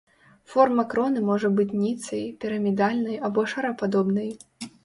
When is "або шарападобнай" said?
3.31-4.29